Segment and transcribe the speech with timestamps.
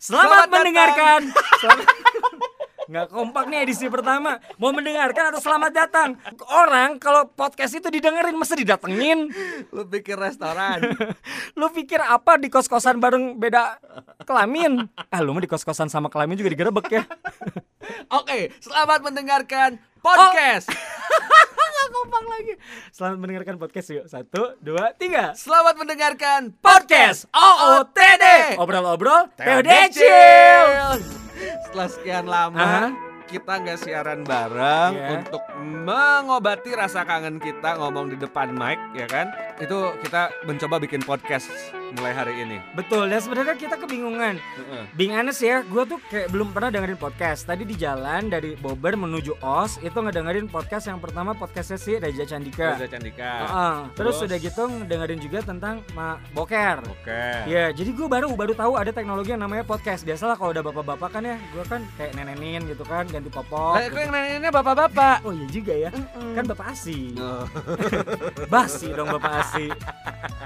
[0.00, 1.20] Selamat, Selamat mendengarkan.
[1.60, 1.88] Selamat-
[2.90, 4.40] Nggak kompak nih edisi pertama.
[4.56, 6.18] Mau mendengarkan atau selamat datang?
[6.50, 9.30] Orang kalau podcast itu didengerin mesti didatengin.
[9.70, 10.98] Lu pikir restoran?
[11.60, 13.78] Lu pikir apa di kos-kosan bareng beda
[14.26, 14.90] kelamin?
[15.06, 17.02] Ah lu mah di kos-kosan sama kelamin juga digerebek ya.
[18.18, 20.66] Oke, selamat mendengarkan podcast.
[20.66, 21.59] Nggak
[21.90, 22.54] kompak lagi.
[22.90, 24.06] Selamat mendengarkan podcast yuk.
[24.06, 25.34] Satu, dua, tiga.
[25.34, 28.56] Selamat mendengarkan Podcast OOTD.
[28.56, 30.70] Obrol-obrol TOD Chill.
[31.66, 32.84] Setelah sekian lama Aha.
[33.26, 35.08] kita nggak siaran bareng Iya.
[35.16, 39.30] untuk mengobati rasa kangen kita ngomong di depan mic ya kan.
[39.56, 41.48] Itu kita mencoba bikin podcast
[41.96, 42.58] mulai hari ini.
[42.74, 44.38] Betul, dan sebenarnya kita kebingungan.
[44.38, 44.84] Heeh.
[44.94, 47.46] Being honest ya, gue tuh kayak belum pernah dengerin podcast.
[47.46, 52.24] Tadi di jalan dari Bogor menuju OS itu ngedengerin podcast yang pertama podcastnya si Reja
[52.26, 52.78] Candika.
[52.78, 53.30] Reza Candika.
[53.46, 53.76] Heeh.
[53.98, 54.26] Terus Terus?
[54.30, 56.84] udah gitu ngedengerin juga tentang Ma Boker.
[56.86, 57.24] Oke.
[57.50, 60.02] Ya, jadi gue baru baru tahu ada teknologi yang namanya podcast.
[60.06, 63.78] Biasalah kalau udah bapak-bapak kan ya, gue kan kayak nenenin gitu kan, ganti popok.
[63.78, 63.98] Lah, gitu.
[63.98, 65.16] yang nanya bapak-bapak?
[65.26, 65.90] Oh iya juga ya,
[66.36, 67.14] kan bapak asi.
[67.18, 67.46] Oh.
[68.52, 69.66] Basi dong bapak asi.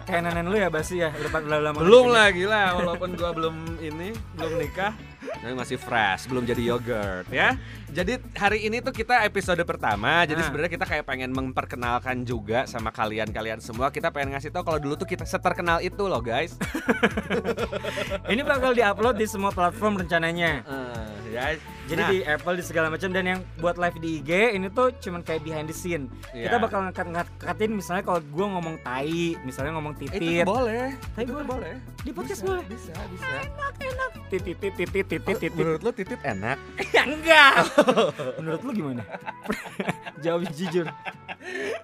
[0.05, 1.79] kayak nenen lu ya basi ya, udah lama.
[1.83, 4.95] Belum lah gila, walaupun gua belum ini, belum nikah.
[5.25, 7.59] Tapi masih fresh, belum jadi yogurt ya.
[7.91, 10.23] Jadi hari ini tuh kita episode pertama.
[10.23, 10.47] Jadi Nah.
[10.47, 13.91] sebenarnya kita kayak pengen memperkenalkan juga sama kalian-kalian semua.
[13.91, 16.55] Kita pengen ngasih tahu kalau dulu tuh kita seterkenal itu loh, guys.
[18.33, 20.62] Ini bakal diupload di semua platform rencananya.
[20.62, 21.47] Eh, ya.
[21.85, 24.89] Jadi Nah, di Apple di segala macam dan yang buat live di IG ini tuh
[24.95, 26.09] cuman kayak behind the scene.
[26.27, 26.59] Kita Iya.
[26.59, 30.45] bakal ngangkat ngangkatin misalnya kalau gua ngomong tai, misalnya ngomong itu titit.
[30.45, 30.97] boleh.
[31.12, 31.47] Tapi Itu boleh.
[31.47, 31.75] boleh.
[32.01, 32.65] Di podcast Bisa, boleh.
[32.67, 33.37] Bisa, bisa.
[34.27, 35.53] Titit titit titit titit titit.
[35.55, 36.57] Menurut lo titit enak?
[36.91, 37.53] Ya enggak.
[38.37, 39.03] Menurut lu gimana?
[40.25, 40.89] Jawab jujur.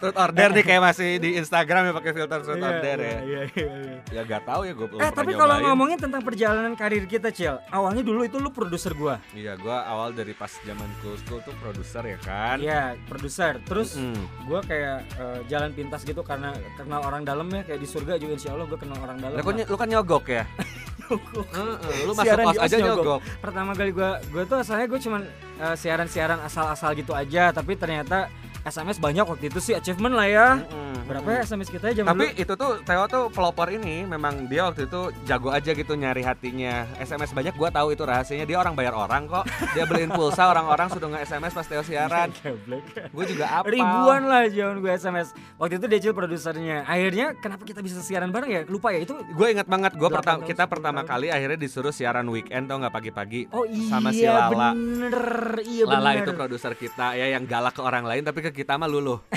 [0.01, 3.19] Truth order nih kayak masih di Instagram ya pakai filter truth Iya, order iya, ya.
[3.20, 3.97] iya, iya, iya.
[4.11, 7.61] Ya gak tahu ya gue belum Eh tapi kalau ngomongin tentang perjalanan karir kita, Cil.
[7.69, 9.21] Awalnya dulu itu lu produser gua.
[9.31, 12.56] Iya, gua awal dari pas zaman cool school tuh produser ya kan.
[12.59, 13.61] Iya, produser.
[13.62, 14.25] Terus Mm.
[14.45, 18.33] gua kayak eh, jalan pintas gitu karena kenal orang dalam ya kayak di surga juga
[18.34, 19.37] insya Allah gua kenal orang dalam.
[19.37, 20.44] Kok ny- lu kan nyogok ya?
[21.10, 22.97] Heeh, lu masuk Siaran aja nyogok.
[22.97, 23.21] nyogok.
[23.39, 25.22] Pertama kali gua gua tuh asalnya gua cuman
[25.59, 30.47] eh, siaran-siaran asal-asal gitu aja, tapi ternyata SMS banyak waktu itu sih achievement lah ya.
[30.60, 31.09] Mm-mm.
[31.09, 32.43] Berapa ya SMS kita ya zaman Tapi dulu?
[32.44, 36.84] itu tuh Theo tuh pelopor ini memang dia waktu itu jago aja gitu nyari hatinya.
[36.97, 38.44] SMS banyak gua tahu itu rahasianya.
[38.44, 39.48] Dia orang bayar orang kok.
[39.72, 42.28] Dia beliin pulsa orang-orang sudah nge-SMS pas Theo siaran.
[43.16, 43.66] Gue juga apa?
[43.66, 45.32] Ribuan lah zaman gue SMS.
[45.56, 46.84] Waktu itu Decil produsernya.
[46.84, 48.62] Akhirnya kenapa kita bisa siaran bareng ya?
[48.66, 49.16] Lupa ya itu.
[49.32, 52.92] Gue inget banget gue Delapan pertama kita pertama kali akhirnya disuruh siaran weekend tau nggak
[52.92, 53.41] pagi-pagi.
[53.50, 54.72] Oh iya Sama si Lala.
[54.72, 55.16] bener.
[55.60, 56.22] Iya Lala bener.
[56.22, 59.21] itu produser kita ya yang galak ke orang lain tapi ke kita mah luluh.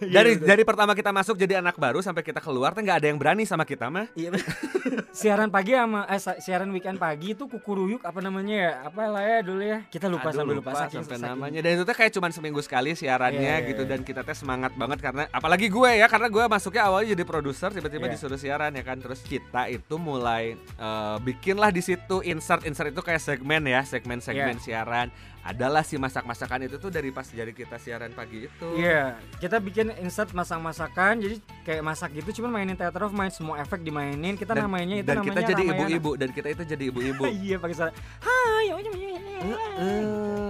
[0.00, 3.06] Iya, dari dari pertama kita masuk jadi anak baru sampai kita keluar tuh nggak ada
[3.10, 4.06] yang berani sama kita mah.
[4.14, 4.30] Iya
[5.12, 8.72] siaran pagi sama eh siaran weekend pagi itu kukuruyuk apa namanya ya?
[8.86, 9.82] Apa lah ya dulu ya?
[9.88, 12.60] Kita lupa Aduh, sampai lupa, saking sampai saking- namanya dan itu tuh kayak cuman seminggu
[12.60, 13.90] sekali siarannya Iya, iya, gitu iya.
[13.90, 17.70] dan kita teh semangat banget karena apalagi gue ya karena gue masuknya awalnya jadi produser
[17.72, 18.12] tiba-tiba Iya.
[18.14, 23.02] disuruh siaran ya kan terus kita itu mulai eh, bikinlah di situ insert insert itu
[23.02, 24.62] kayak segmen ya segmen segmen Iya.
[24.62, 25.08] siaran
[25.44, 29.92] adalah si masak-masakan itu tuh dari pas jadi kita siaran pagi itu Iya, kita bikin
[30.00, 31.36] insert masak-masakan, jadi
[31.68, 34.40] kayak masak gitu, cuman mainin theater of mind, semua efek dimainin.
[34.40, 35.76] Kita dan, namanya itu dan namanya kita jadi Ramayana.
[35.84, 37.92] ibu-ibu dan kita itu jadi ibu-ibu iya pakai suara.
[38.24, 40.02] Hai, oh, iya, iya, iya, iya." Eh,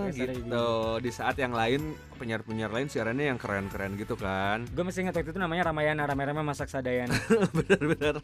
[0.05, 0.67] Kayak suara gitu
[1.03, 1.81] di saat yang lain
[2.15, 6.47] penyiar-penyiar lain siarannya yang keren-keren gitu kan Gue masih ingat waktu itu namanya Ramayana, Rame-rame
[6.47, 7.19] masak sadayana.
[7.57, 8.23] bener-bener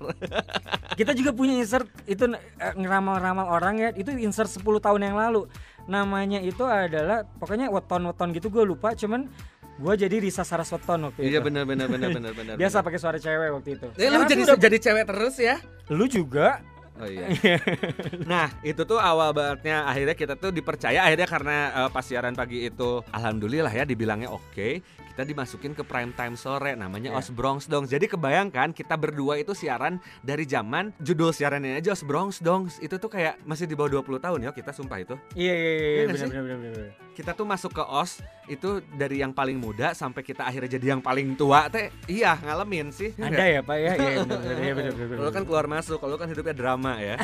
[0.95, 5.49] kita juga punya insert itu eh, ngeramal-ramal orang ya, itu insert 10 tahun yang lalu.
[5.87, 9.31] Namanya itu adalah pokoknya weton-weton gitu gue lupa, cuman
[9.77, 11.47] gue jadi Risa Sarasweton waktu iya itu.
[11.47, 13.87] bener bener bener bener bener Biasa pakai suara cewek waktu itu.
[13.95, 15.57] Eh, lu jadi udah- jadi cewek terus ya?
[15.89, 16.61] lu juga
[17.01, 17.27] Oh iya.
[18.29, 22.69] nah, itu tuh awal bangetnya akhirnya kita tuh dipercaya akhirnya karena eh, pas siaran pagi
[22.69, 24.69] itu alhamdulillah ya dibilangnya oke,
[25.11, 27.19] kita dimasukin ke prime time sore namanya Iya.
[27.19, 27.85] Os Bronx dong.
[27.85, 32.69] Jadi kebayangkan kita berdua itu siaran dari zaman judul siarannya aja Os Bronx dong.
[32.79, 35.15] Itu tuh kayak masih di bawah 20 tahun ya kita sumpah itu.
[35.35, 36.89] Iya iya iya Iya nggak benar benar.
[37.11, 41.03] Kita tuh masuk ke OS itu dari yang paling muda sampai kita akhirnya jadi yang
[41.05, 41.93] paling tua teh.
[42.09, 43.13] Iya, ngalamin sih.
[43.15, 43.93] Ada ya Pak ya?
[43.95, 45.17] Iya benar iya, benar benar.
[45.21, 47.17] Kalau kan keluar masuk, kalau kan hidupnya drama ya.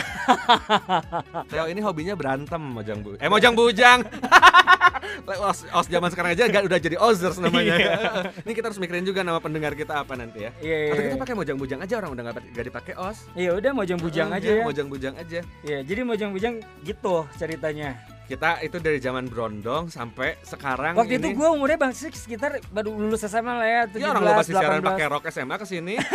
[1.50, 3.18] Theo ini hobinya berantem mojang bu.
[3.18, 4.06] Eh mojang bujang.
[5.48, 7.74] os, os zaman sekarang aja gak udah jadi ozers namanya.
[8.46, 10.50] ini kita harus mikirin juga nama pendengar kita apa nanti ya.
[10.62, 10.90] Iya iya.
[10.92, 11.08] Atau iya.
[11.10, 13.18] kita pakai mojang bujang aja orang udah gak, gak dipakai os.
[13.34, 14.64] Iya udah mojang bujang Eh, aja iya, ya.
[14.66, 15.40] Mojang bujang aja.
[15.66, 16.54] Iya, jadi mojang bujang
[16.84, 18.15] gitu ceritanya.
[18.26, 22.58] Kita itu dari zaman Brondong sampai sekarang Waktu itu ini gue umurnya bang sih sekitar
[22.68, 24.90] baru lulus SMA lah ya 17, Ya orang lu masih siaran 18.
[24.90, 25.94] pakai rok SMA ke sini.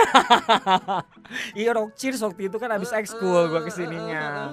[1.54, 4.52] Iya rock cheers waktu itu kan abis ekskul gue ke sininya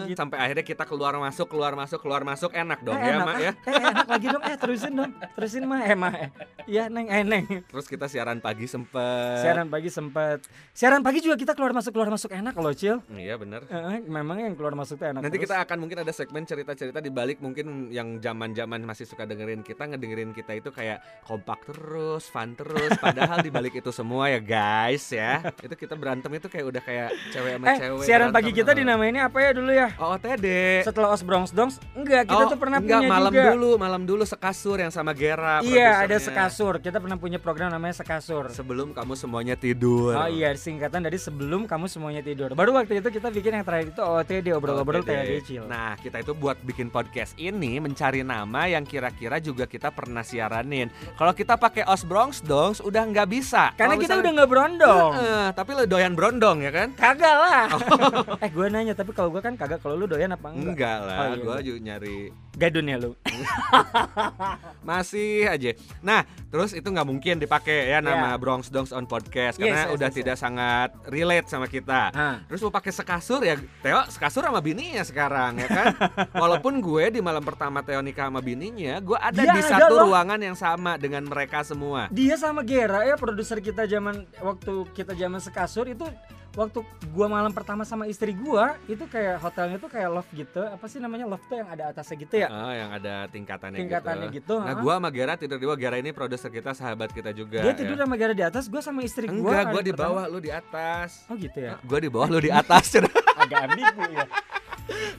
[0.00, 0.14] Gitu.
[0.14, 3.36] Sampai akhirnya kita keluar masuk, keluar masuk, keluar masuk enak dong Eh, ya, enak, Mak
[3.36, 3.52] ya.
[3.60, 6.28] Eh enak lagi dong, eh terusin dong Terusin mah, eh mah eh.
[6.64, 9.42] Iya neng, eh neng Terus kita siaran pagi sempet.
[9.42, 10.38] Siaran pagi sempet
[10.70, 13.34] Siaran pagi juga kita keluar masuk, keluar masuk enak loh Cil Iya.
[13.34, 15.50] Eh, eh, Memang yang keluar masuk tuh enak Nanti terus.
[15.50, 19.84] kita akan mungkin ada segmen cerita-cerita di balik mungkin yang zaman-zaman masih suka dengerin kita
[19.84, 22.92] ngedengerin kita itu kayak kompak terus, fun terus.
[23.02, 25.40] Padahal di balik itu semua ya guys ya.
[25.56, 28.04] Itu kita berantem itu kayak udah kayak cewek sama Eh cewek.
[28.04, 29.88] siaran pagi kita dinamainnya apa ya dulu ya?
[29.96, 30.46] OOTD.
[30.82, 34.02] Setelah Os Bronx Dongs Enggak, kita Oh, tuh pernah enggak, punya malam juga dulu, malam
[34.04, 35.60] dulu sekasur yang sama Gera.
[35.60, 40.12] Iya ada sekasur Kita pernah punya program namanya sekasur Sebelum kamu semuanya tidur.
[40.12, 43.90] Oh iya singkatan dari sebelum kamu semuanya tidur Baru waktu itu kita bikin yang terakhir
[43.90, 45.08] itu OTD Obrol-obrol OOTD.
[45.08, 49.88] THD Cil Nah, kita itu buat bikin podcast ini mencari nama yang kira-kira juga kita
[49.88, 50.90] pernah siaranin.
[51.14, 53.70] Kalau kita pakai Os Bronx Dongs udah nggak bisa.
[53.72, 56.88] Karena Kalau kita misalnya- udah nggak berondong Heeh, tapi lo doyan brondong ya kan?
[56.92, 57.64] Kagak lah
[58.44, 60.74] Eh gue nanya tapi kalau gue kan kagak Kalau lu doyan apa enggak?
[60.74, 61.62] Enggak lah, Oh, iya, gua iya.
[61.62, 62.18] juga nyari
[62.50, 63.10] Gadun ya lu
[64.82, 65.70] masih aja.
[66.00, 68.38] Nah, terus itu nggak mungkin dipakai ya nama Iya.
[68.38, 72.10] Bronx Dongs on podcast Yes, karena yes, udah yes, tidak sangat relate sama kita.
[72.10, 72.36] Ah.
[72.46, 75.86] Terus mau pakai sekasur ya Teo sekasur sama bininya sekarang ya kan.
[76.42, 79.94] Walaupun gue di malam pertama Teo nikah sama bininya, gue ada Dia di ada satu
[79.94, 80.04] loh.
[80.08, 82.08] ruangan yang sama dengan mereka semua.
[82.08, 86.04] Dia sama Gera ya produser kita zaman Waktu kita zaman sekasur itu
[86.50, 86.82] Waktu
[87.14, 90.98] gua malam pertama sama istri gua Itu kayak hotelnya tuh kayak loft gitu Apa sih
[90.98, 94.74] namanya loft tuh yang ada atasnya gitu ya Ah, yang ada tingkatannya, Tingkatannya gitu, Nah,
[94.74, 94.82] ah.
[94.82, 95.78] gua sama Gera tidur di bawah.
[95.78, 97.62] Gera ini produser kita, sahabat kita juga.
[97.62, 98.02] Dia tidur ya.
[98.02, 100.10] sama Gera di atas Gua sama istri gua Enggak, gua di pertama.
[100.10, 101.22] bawah, lu di atas.
[101.30, 102.84] Oh gitu ya Gua di bawah, lu di atas.
[103.40, 104.26] Agak ambigu ya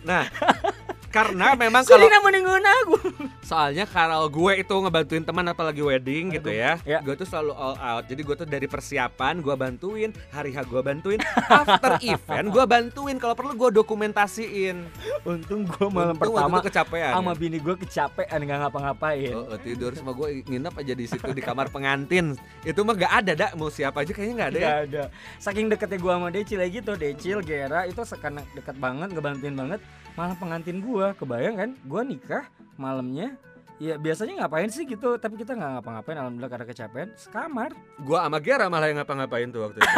[0.03, 0.25] nah,
[1.11, 2.95] karena memang kalau Sulina meninggalkan aku
[3.43, 7.03] soalnya kalau gue itu ngebantuin teman apalagi wedding gitu ya, Ya.
[7.03, 8.03] gue tuh selalu all out.
[8.07, 13.15] Jadi gue tuh dari persiapan gue bantuin, hari H gue bantuin, after event gue bantuin.
[13.19, 14.87] Kalau perlu gue dokumentasiin.
[15.21, 17.11] Untung gua malam Untung pertama kecapean.
[17.13, 17.37] sama ya.
[17.37, 21.43] bini gua kecapean nggak ngapa-ngapain Oh, oh, tidur sama gue nginep aja di situ di
[21.43, 22.33] kamar pengantin.
[22.63, 24.65] Itu mah gak ada dak mau siapa aja kayaknya nggak ada ya.
[24.65, 25.03] Gak ada.
[25.37, 29.79] Saking deketnya gua sama Decil lagi gitu, Decil, Gera itu sekarang deket banget, ngebantuin banget.
[30.19, 31.71] Malah pengantin gua, kebayang kan?
[31.87, 32.43] Gua nikah
[32.75, 33.35] malamnya.
[33.81, 36.13] Ya biasanya ngapain sih gitu, tapi kita nggak ngapa-ngapain.
[36.21, 37.09] Alhamdulillah karena kecapean.
[37.17, 37.73] Sekamar.
[37.97, 39.89] Gue sama Gera malah yang ngapa-ngapain tuh waktu itu.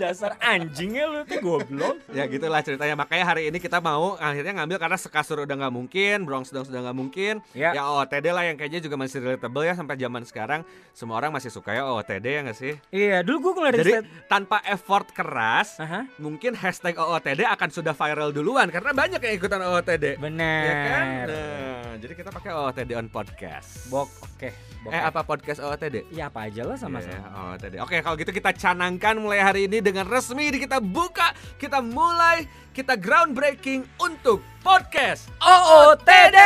[0.00, 2.00] Dasar anjingnya lu tuh goblok.
[2.12, 2.96] ya gitulah ceritanya.
[2.96, 6.88] Makanya hari ini kita mau akhirnya ngambil karena sekasur udah nggak mungkin, Bronx Dongs udah
[6.88, 7.34] nggak mungkin.
[7.52, 7.76] Ya.
[7.76, 10.60] Ya OOTD lah yang kayaknya juga masih relatable ya sampai zaman sekarang.
[10.96, 12.72] Semua orang masih suka ya OOTD ya nggak sih?
[12.88, 13.92] Iya, dulu gua ngeliat Jadi
[14.32, 19.60] tanpa effort keras, Aha, mungkin hashtag OOTD akan sudah viral duluan karena banyak yang ikutan
[19.60, 20.20] OOTD.
[20.20, 20.64] bener.
[20.64, 21.06] Ya kan?
[21.26, 23.90] Nah, jadi kita pakai OOTD on podcast.
[23.90, 24.48] Bok, oke.
[24.86, 24.90] bok.
[24.94, 26.14] Eh apa podcast OOTD?
[26.14, 27.18] Ya apa aja lah sama-sama.
[27.18, 27.74] Iya, OOTD.
[27.82, 32.46] Oke, kalau gitu kita canangkan mulai hari ini dengan resmi di kita buka, kita mulai,
[32.70, 36.38] kita groundbreaking untuk podcast OOTD.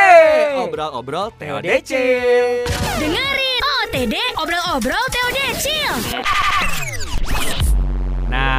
[0.65, 1.67] Obrol-obrol TODC.
[1.69, 1.93] TODC.
[3.01, 5.97] Dengerin OTD Obrol-obrol TOD Chill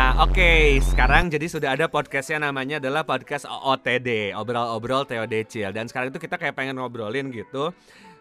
[0.02, 5.70] Nah, oke, sekarang jadi sudah ada podcastnya namanya adalah podcast OOTD, obrol-obrol TODC.
[5.70, 7.70] Dan sekarang itu kita kayak pengen ngobrolin gitu.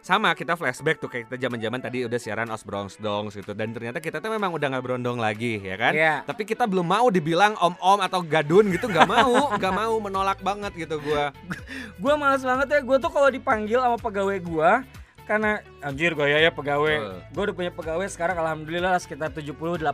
[0.05, 3.73] Sama kita flashback tuh kayak kita zaman-zaman tadi udah siaran Os Bronx Dongs gitu dan
[3.73, 5.93] ternyata kita tuh memang udah nggak berondong lagi ya kan?
[5.97, 6.15] Iya.
[6.29, 10.77] Tapi kita belum mau dibilang om-om atau gadun gitu nggak mau, nggak mau menolak banget
[10.85, 11.33] gitu gua.
[11.97, 14.85] Gua males banget ya, gua tuh kalau dipanggil sama pegawai gua
[15.31, 16.99] karena anjir gaya ya pegawai.
[16.99, 17.15] Betul.
[17.31, 19.87] Gue udah punya pegawai sekarang alhamdulillah lah sekitar 70 80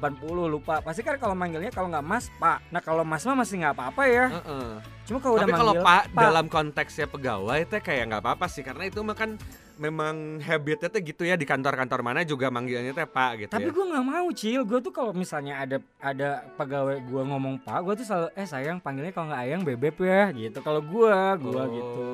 [0.49, 0.81] lupa.
[0.81, 2.65] Pasti kan kalau manggilnya kalau nggak Mas, Pak.
[2.73, 4.33] Nah, kalau Mas mah masih nggak apa-apa ya.
[4.33, 4.96] Heeh.
[5.07, 8.61] Cuma kalau udah Tapi kalau manggil Pak dalam konteksnya pegawai teh kayak nggak apa-apa sih
[8.61, 9.39] karena itu mah kan
[9.77, 13.75] memang habitnya tuh gitu ya di kantor-kantor mana juga manggilnya teh Pak gitu Tapi ya.
[13.77, 17.95] gue nggak mau cil, gue tuh kalau misalnya ada ada pegawai gue ngomong pak, gue
[18.01, 20.59] tuh selalu eh sayang panggilnya kalau nggak ayang bebek ya gitu.
[20.61, 22.07] Kalau gue, gue Oh, gitu.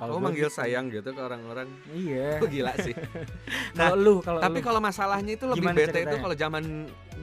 [0.00, 0.56] Kalau gua manggil gitu.
[0.56, 1.68] sayang gitu ke orang-orang.
[1.92, 2.40] Iya.
[2.40, 2.96] Oh, gila sih.
[3.78, 6.20] Kalau lu, kalau Tapi kalau masalahnya itu lebih bete itu ceritanya?
[6.20, 6.64] kalau zaman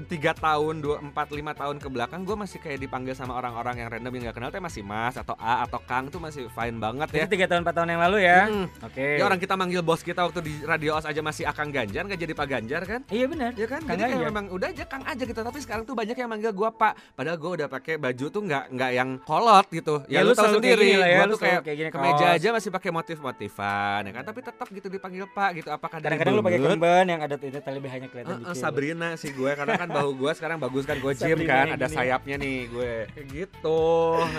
[0.05, 3.89] tiga tahun, dua, empat, lima tahun ke belakang, gue masih kayak dipanggil sama orang-orang yang
[3.89, 7.07] random yang gak kenal, teh masih Mas atau A atau Kang tuh masih fine banget
[7.09, 7.23] ya.
[7.23, 8.39] Itu tiga tahun empat tahun yang lalu ya.
[8.45, 8.65] Hmm.
[8.83, 9.17] Oke.
[9.17, 12.19] Ya orang kita manggil bos kita waktu di radio os aja masih Akang Ganjar nggak
[12.19, 13.01] jadi Pak Ganjar kan?
[13.07, 13.51] Iya benar.
[13.53, 13.81] Ya kan?
[13.81, 15.39] Kang Jadi kayak memang udah aja Kang aja gitu.
[15.39, 17.15] Tapi sekarang tuh banyak yang manggil gua Pak.
[17.15, 19.95] Padahal gua udah pakai baju tuh nggak nggak yang kolot gitu.
[20.05, 20.89] Ya, Ya, lu, lu tahu kayak sendiri.
[20.93, 22.35] lah ya, gua tuh kayak, kayak gini, kemeja kaos.
[22.35, 24.23] aja masih pakai motif-motifan ya kan.
[24.25, 25.69] Tapi tetap gitu dipanggil Pak gitu.
[25.69, 28.59] Apakah Kadang-kadang lu pakai kemben yang ada itu tali BH-nya kelihatan Heeh, dikit.
[28.59, 31.87] Sabrina sih gue karena kan kan bahu gue sekarang bagus kan gue gym kan ada
[31.87, 33.81] sayapnya nih gue kayak gitu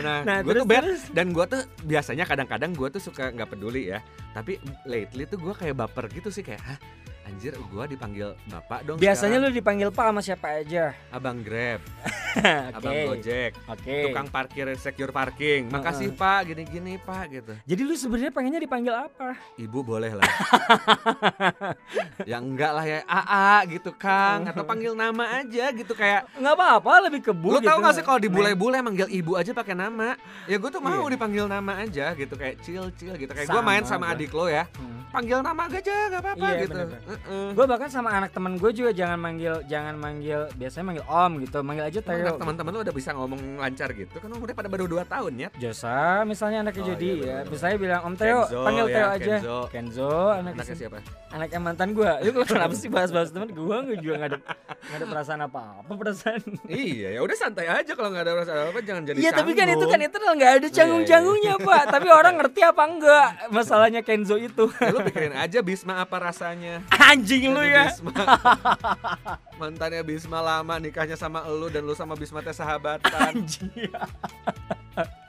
[0.05, 3.89] nah, Nah, gue tuh bad dan gue tuh biasanya kadang-kadang gue tuh suka nggak peduli
[3.89, 4.05] ya
[4.37, 6.79] tapi lately tuh gue kayak baper gitu sih kayak hah
[7.25, 9.53] anjir gue dipanggil bapak dong Biasanya sekarang.
[9.53, 10.97] lu dipanggil Pak sama siapa aja.
[11.13, 11.81] abang grab
[12.39, 12.77] Oke.
[12.77, 13.97] abang gojek Oke.
[14.05, 19.35] tukang parkir secure parking makasih pak gini-gini pak gitu Jadi lu sebenarnya pengennya dipanggil apa?
[19.57, 20.27] ibu boleh lah
[22.25, 26.93] ya enggak lah ya AA gitu kang atau panggil nama aja gitu kayak Enggak apa-apa,
[27.05, 27.69] lebih ke Bu Lu gitu.
[27.69, 28.37] tau gak sih kalau di Neng.
[28.37, 30.15] bule-bule manggil ibu aja pakai nama?
[30.45, 31.15] Ya gue tuh mau Iya.
[31.15, 34.67] dipanggil nama aja gitu kayak cil cil gitu kayak gue main sama adik lo ya.
[34.71, 34.97] Hmm.
[35.09, 36.73] Panggil nama aja gak apa-apa Iya, gitu.
[36.75, 37.01] bener-bener.
[37.09, 37.49] Heeh.
[37.53, 41.59] Gue bahkan sama anak temen gue juga jangan manggil jangan manggil biasanya manggil Om gitu,
[41.61, 42.28] manggil aja Teo.
[42.29, 45.49] Anak teman-teman lu udah bisa ngomong lancar gitu kan umurnya pada baru 2 tahun ya.
[45.57, 49.09] Josa misalnya anaknya Oh, jadi iya, ya, misalnya bilang Om Teo, Kenzo, panggil ya, Teo
[49.09, 49.35] aja.
[49.35, 49.59] Kenzo.
[49.69, 50.99] Kenzo, anak Anaknya siapa?
[51.29, 52.13] anaknya mantan gue.
[52.25, 54.39] Lu kenapa sih bahas-bahas temen gue nggak juga nggak ada
[54.79, 56.41] nggak ada perasaan apa-apa perasaan.
[56.67, 59.67] iya ya udah santai aja kalau nggak ada perasaan apa jangan jadi Iya tapi kan
[59.69, 61.83] itu kan internal nggak ada canggung-canggungnya pak.
[61.91, 64.65] Tapi orang ngerti apa enggak masalahnya Kenzo itu.
[64.79, 66.81] Ya, lu pikirin aja Bisma apa rasanya.
[67.11, 67.93] Anjing lu ya.
[67.93, 68.13] Bisma.
[69.59, 73.11] Mantannya Bisma lama nikahnya sama elu dan lu sama Bisma teh sahabatan.
[73.35, 73.91] Anjing.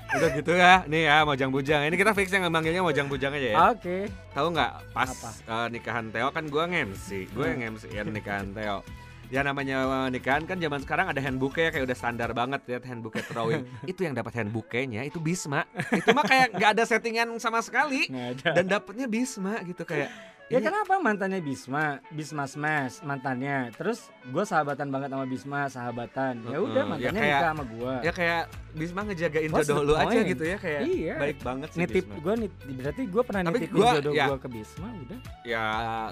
[0.10, 0.86] Udah gitu ya.
[0.86, 1.86] Nih ya Mojang Bujang.
[1.90, 3.58] Ini kita fix yang manggilnya Mojang Bujang aja ya.
[3.74, 4.06] Oke.
[4.34, 5.30] Tahu nggak pas Apa?
[5.34, 7.34] eh, nikahan Theo kan gua nge-MC.
[7.34, 8.86] Gue yang nge-MC nikahan Theo.
[9.30, 13.62] Ya namanya nikahan kan zaman sekarang ada handbooknya kayak udah standar banget ya handbooknya drawing.
[13.92, 15.70] itu yang dapat handbooknya itu Bisma.
[15.94, 18.10] Itu mah kayak nggak ada settingan sama sekali.
[18.42, 20.10] Dan dapetnya Bisma gitu kayak.
[20.50, 23.70] Ya kenapa mantannya Bisma, Bisma Smash mantannya.
[23.72, 26.42] Terus gue sahabatan banget sama Bisma, sahabatan.
[26.44, 27.94] Ya udah ya mantannya kayak- nikah sama gue.
[28.02, 31.16] Ya kayak Bisma ngejagain What's jodoh lu aja gitu ya kayak Iya.
[31.18, 32.16] baik banget sih Nitip Bisma.
[32.20, 34.26] gue nit, berarti gue pernah Tapi nitipin gua- jodoh ya.
[34.26, 35.20] gue ke Bisma udah.
[35.46, 35.64] Ya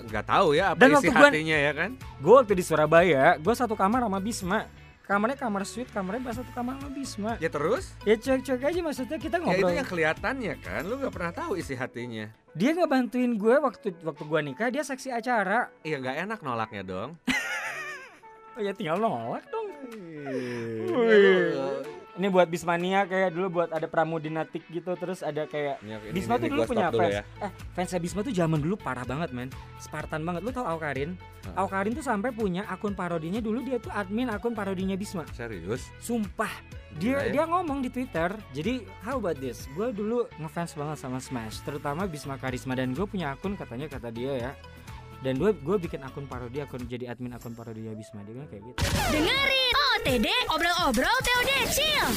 [0.05, 1.89] nggak tahu ya apa Dan isi waktu gua- hatinya ya kan.
[2.19, 4.59] Gue waktu di Surabaya, gue satu kamar sama Bisma.
[5.07, 7.31] Kamarnya kamar suite, kamarnya pas satu kamar sama Bisma.
[7.39, 9.71] Ya terus Ya cek-cek aja maksudnya kita ya itu ngobrol.
[9.71, 12.27] yang kelihatannya kan lu nggak pernah tahu isi hatinya.
[12.51, 15.71] Dia ngebantuin gue waktu waktu gue nikah, dia seksi acara.
[15.81, 17.11] Iya nggak enak nolaknya dong.
[18.57, 19.69] Oh ya tinggal nolak dong.
[20.89, 21.85] Aduh.
[22.17, 26.33] Ini buat Bismania kayak dulu buat ada Pramudinatik gitu terus ada kayak Ini- ini- Bisma
[26.33, 27.13] ini tuh dulu gua stop punya dulu fans.
[27.13, 27.23] ya.
[27.39, 29.49] Eh, fansnya Bisma tuh zaman dulu parah banget, men.
[29.77, 30.41] Spartan banget.
[30.41, 31.13] Lu tau Aukarin?
[31.13, 31.55] Heeh.
[31.55, 35.29] Aukarin tuh sampai punya akun parodinya dulu dia tuh admin akun parodinya Bisma.
[35.31, 35.85] Serius?
[35.97, 36.49] Sumpah.
[36.97, 37.29] Dia Gila ya.
[37.31, 38.33] dia ngomong di Twitter.
[38.51, 39.69] Jadi how about this?
[39.71, 44.09] Gue dulu ngefans banget sama Smash, terutama Bisma Karisma dan gue punya akun katanya kata
[44.09, 44.51] dia ya.
[45.19, 48.63] Dan gue gue bikin akun parodi akun jadi admin akun parodinya Bisma dia bilang kayak
[48.63, 48.79] gitu.
[49.07, 49.73] Dengerin
[50.07, 52.07] OTD Obrol-Obrol TOD Chill.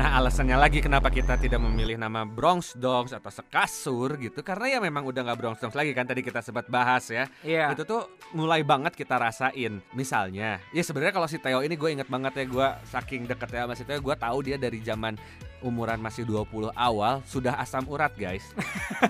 [0.00, 4.78] Nah alasannya lagi kenapa kita tidak memilih nama Bronx Dogs atau Sekasur gitu Karena ya
[4.80, 7.76] memang udah nggak Bronx Dogs lagi kan tadi kita sempat bahas ya Iya.
[7.76, 12.08] Itu tuh mulai banget kita rasain Misalnya Ya sebenarnya kalau si Theo ini gue inget
[12.08, 15.20] banget ya Gue saking deket ya sama si Theo Gue tahu dia dari zaman
[15.60, 18.44] umuran masih 20 awal Sudah asam urat guys.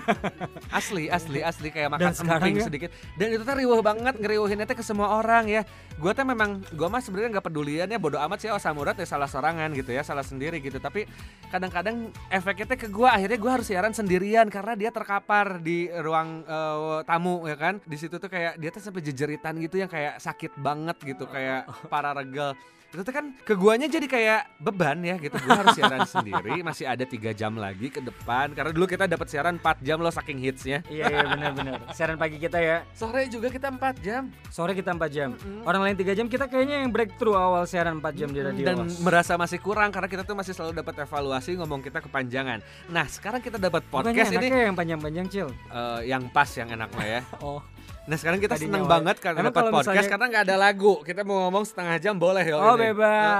[0.78, 2.64] Asli asli asli kayak makan emping ya?
[2.66, 2.90] sedikit.
[3.18, 5.62] Dan itu tuh riuh banget ngeriuhinnya tuh ke semua orang ya.
[5.98, 8.94] Gue tuh memang Gue mah sebenarnya nggak pedulian ya Bodo amat sih oh, asam urat
[8.94, 10.78] ya salah sorangan gitu ya Salah sendiri gitu.
[10.78, 11.06] Tapi
[11.50, 16.46] kadang-kadang efeknya tuh ke gue Akhirnya gue harus siaran sendirian Karena dia terkapar di ruang
[16.46, 17.82] eh, tamu ya kan.
[17.82, 21.66] Di situ tuh kayak dia tuh sampai jejeritan gitu yang kayak sakit banget gitu kayak
[21.92, 22.54] para regel
[22.92, 27.04] tuh kan ke guanya jadi kayak beban ya gitu gua harus siaran sendiri masih ada
[27.04, 30.82] tiga jam lagi ke depan karena dulu kita dapat siaran 4 jam loh saking hitsnya
[30.84, 31.78] Iya iya benar-benar.
[31.90, 32.82] Siaran pagi kita ya.
[32.90, 35.30] sore juga kita 4 jam Sore kita 4 jam.
[35.32, 35.62] Mm-mm.
[35.62, 38.64] Orang lain 3 jam kita kayaknya yang breakthrough awal siaran 4 jam di radio.
[38.64, 43.06] dan merasa masih kurang karena kita tuh masih selalu dapat evaluasi ngomong kita kepanjangan nah
[43.06, 45.48] sekarang kita dapat Bukannya podcast ini yang panjang-panjang cil.
[45.68, 47.62] eh, yang pas yang enak mah ya Oh.
[48.00, 50.92] Nah sekarang kita Tadinya seneng banget karena dapat podcast misalnya- karena nggak ada lagu.
[51.00, 52.56] Kita mau ngomong setengah jam boleh ya.
[52.56, 52.90] Oh ini.
[52.90, 53.38] bebas.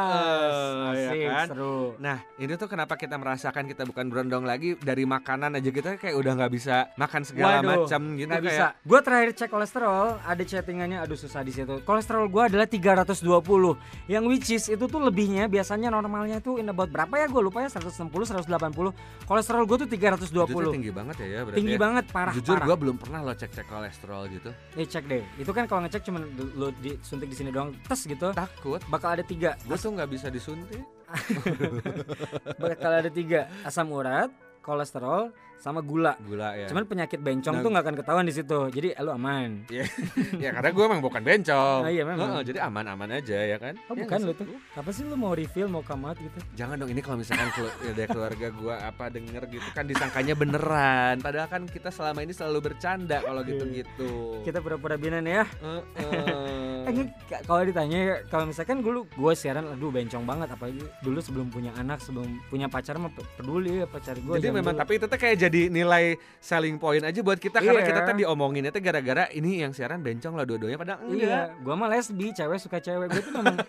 [0.95, 1.47] Heeh, ya kan?
[1.51, 1.79] seru.
[1.99, 6.15] Nah ini tuh kenapa kita merasakan kita bukan berondong lagi dari makanan aja kita kayak
[6.15, 8.45] udah nggak bisa makan segala Waduh, macam gitu kayak.
[8.45, 8.67] bisa.
[8.81, 11.83] Gue terakhir cek kolesterol, ada chattingannya, aduh susah di situ.
[11.83, 13.75] Kolesterol gue adalah 320,
[14.07, 17.27] yang which is itu tuh lebihnya biasanya normalnya tuh in about berapa ya?
[17.27, 18.95] Gue lupa ya 160, 180.
[19.27, 20.47] Kolesterol gue tuh 320.
[20.47, 21.59] Itu tinggi banget ya, ya berarti.
[21.59, 21.81] Tinggi ya.
[21.81, 22.33] banget, parah.
[22.33, 24.51] Jujur gue belum pernah lo cek cek kolesterol gitu.
[24.79, 25.23] Eh, cek deh.
[25.37, 28.31] Itu kan kalau ngecek cuma lu disuntik di sini doang, tes gitu.
[28.31, 28.81] Takut.
[28.87, 30.83] Bakal ada tiga, Gue tuh nggak bisa disuntik.
[32.63, 36.17] bakal ada tiga asam urat, kolesterol, sama gula.
[36.25, 36.67] Gula ya.
[36.73, 37.63] Cuman penyakit bencong Nah.
[37.63, 38.59] tuh nggak akan ketahuan di situ.
[38.73, 39.69] Jadi eh, lu aman.
[40.45, 41.81] ya karena gue emang bukan bencong.
[41.85, 42.41] Ah, iya, memang.
[42.41, 43.77] Heeh, jadi aman-aman aja ya kan.
[43.93, 44.47] Oh Ya bukan lu tuh.
[44.73, 46.39] Apa sih lu mau reveal mau out gitu?
[46.57, 51.21] Jangan dong ini kalau misalkan kelu- ada keluarga gua apa denger gitu kan disangkanya beneran.
[51.21, 54.41] Padahal kan kita selama ini selalu bercanda kalau gitu-gitu.
[54.41, 55.45] Kita pura-pura binan ya.
[55.61, 55.89] Heeh.
[56.01, 60.49] Ini k- kalau ditanya kalau misalkan dulu gue siaran aduh bencong banget.
[60.51, 64.51] Apalagi dulu sebelum punya anak sebelum punya pacar mah pe- peduli ya pacar gue Jadi
[64.53, 66.05] memang tapi itu tuh kayak jadi nilai
[66.39, 67.89] selling point aja buat kita karena Iya.
[67.89, 71.21] kita tuh diomongin itu gara-gara ini yang siaran bencong lah dua-duanya padahal enggak.
[71.21, 73.07] iya gue mah lesbi cewek suka cewek.
[73.09, 73.57] Gue tuh memang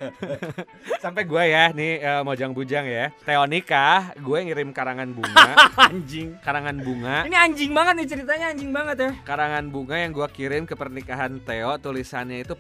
[0.98, 3.10] Sampai gue ya nih eh, mojang bujang ya.
[3.22, 5.50] Teo nikah, gue ngirim karangan bunga,
[5.88, 6.38] anjing.
[6.40, 9.12] Karangan bunga, ini anjing banget nih ceritanya anjing banget ya.
[9.24, 12.54] Karangan bunga yang gue kirim ke pernikahan Theo tulisannya itu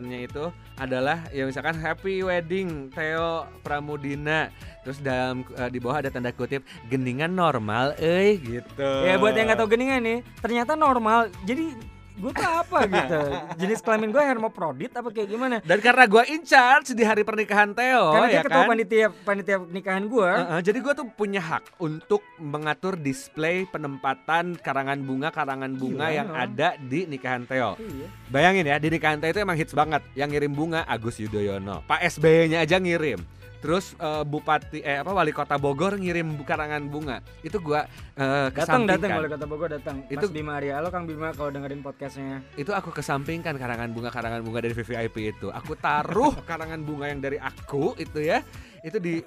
[0.00, 0.44] pesan-pesannya itu
[0.80, 4.48] adalah ya misalkan happy wedding Theo Pramudina.
[4.80, 8.92] Terus dalam eh, di bawah ada tanda kutip geningan normal eh gitu.
[9.04, 11.28] Ya buat yang nggak tahu geningan nih ternyata normal.
[11.44, 11.76] Jadi
[12.20, 13.20] gue tuh apa gitu
[13.56, 17.72] jenis kelamin gue hermaprodit apa kayak gimana dan karena gue in charge di hari pernikahan
[17.72, 21.40] Theo karena dia ya ketua kan panitia panitia nikahan gue Heeh, jadi gue tuh punya
[21.40, 26.44] hak untuk mengatur display penempatan karangan bunga karangan bunga Gila, yang emang.
[26.44, 27.76] ada di nikahan Theo.
[27.76, 28.06] Iya.
[28.28, 30.02] Bayangin ya, di nikahan Theo itu emang hits banget.
[30.12, 31.82] Yang ngirim bunga Agus Yudhoyono.
[31.86, 33.20] Pak SBY-nya aja ngirim.
[33.60, 37.20] Terus eh, Bupati eh apa Wali Kota Bogor ngirim karangan bunga.
[37.44, 37.84] Itu gua
[38.16, 41.52] eh, datang datang wali kota Bogor datang Itu- Mas Bima Arya halo Kang Bima kalau
[41.52, 45.48] dengerin podcastnya Itu aku kesampingkan karangan bunga karangan bunga dari VVIP itu.
[45.52, 48.40] Aku taruh karangan bunga yang dari aku itu ya.
[48.80, 49.20] Itu di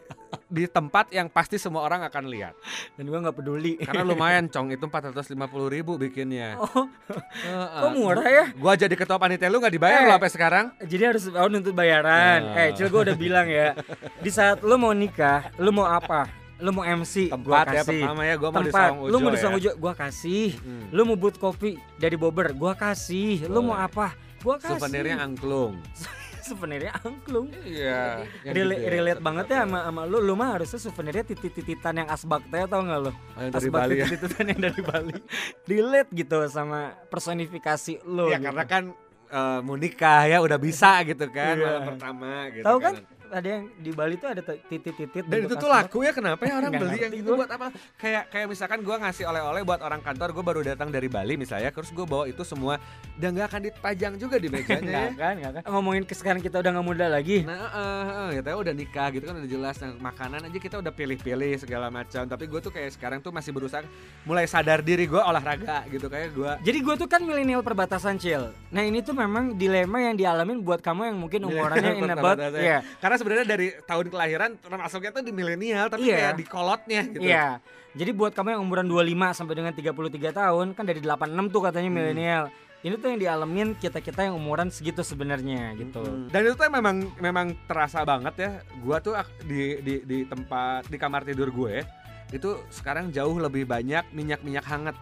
[0.47, 2.53] di tempat yang pasti semua orang akan lihat.
[2.93, 5.33] dan gue nggak peduli Karena lumayan cong itu 450
[5.67, 6.57] ribu bikinnya.
[6.57, 7.79] oh Heeh.
[7.79, 10.05] kok murah ya Gua jadi ketua panitia lu nggak dibayar Eh.
[10.05, 10.65] lo sampai sekarang.
[10.81, 12.59] jadi harus oh nuntut bayaran Nah.
[12.59, 13.73] eh cil gue udah bilang ya
[14.19, 17.99] di saat lu mau nikah lu mau apa lu mau MC gua Tempat ya kasih
[17.99, 19.59] pertama ya gua mau di tempat Sawang lu mau di Ujo Sawang ya.
[19.59, 20.85] Ujo gua kasih Hmm.
[20.89, 23.85] lu mau but kopi dari Bobber gua kasih lu mau Boleh.
[23.85, 24.07] apa
[24.39, 25.75] gua kasih Souvenirnya angklung.
[26.49, 28.27] souvenirnya angklung Iya.
[28.43, 28.89] gitu ya.
[28.89, 32.81] relate banget ya sama, sama lu lu mah harusnya souvenirnya titit-tititan yang asbak teh tau
[32.81, 34.05] gak lu Oh, yang dari asbak Bali ya.
[34.05, 35.17] titit-tititan yang dari Bali
[35.71, 38.45] relate gitu sama personifikasi lu Ya gitu.
[38.45, 38.83] karena kan
[39.29, 41.65] eh, mau nikah ya udah bisa gitu kan Iya.
[41.65, 42.93] malam pertama gitu tahu kan
[43.31, 46.71] ada yang di Bali tuh ada titit-titit Dan itu tuh laku ya kenapa ya orang
[46.73, 47.45] beli yang gua.
[47.45, 47.67] buat apa?
[47.95, 51.69] Kayak kayak misalkan gua ngasih oleh-oleh buat orang kantor, gua baru datang dari Bali misalnya,
[51.71, 52.81] terus gua bawa itu semua
[53.15, 54.81] dan nggak akan dipajang juga di mejanya.
[54.93, 55.21] Nggak ya.
[55.21, 55.61] kan, nggak kan.
[55.69, 57.45] Ngomongin ke sekarang kita udah nggak muda lagi.
[57.45, 61.53] Nah, ya tahu udah nikah gitu kan udah jelas nah, makanan aja kita udah pilih-pilih
[61.61, 62.25] segala macam.
[62.25, 63.85] Tapi gue tuh kayak sekarang tuh masih berusaha
[64.25, 68.53] mulai sadar diri gue olahraga gitu kayak gue Jadi gue tuh kan milenial perbatasan cil.
[68.73, 72.61] Nah ini tuh memang dilema yang dialamin buat kamu yang mungkin umurannya in about, Perbatasan.
[72.63, 72.77] iya,
[73.13, 76.17] Karena sebenarnya dari tahun kelahiran termasuknya tuh di milenial tapi Iya.
[76.17, 77.21] kayak di kolotnya gitu.
[77.21, 77.61] iya.
[77.93, 81.93] Jadi buat kamu yang umuran 25 sampai dengan 33 tahun kan dari 86 tuh katanya
[81.93, 81.97] Hmm.
[82.01, 82.43] milenial.
[82.81, 86.01] Ini tuh yang dialamin kita kita yang umuran segitu sebenarnya gitu.
[86.01, 86.33] Mm.
[86.33, 88.51] Dan itu tuh memang memang terasa banget ya.
[88.81, 89.13] Gua tuh
[89.45, 91.85] di di di tempat di kamar tidur gue
[92.33, 94.97] itu sekarang jauh lebih banyak minyak-minyak hangat.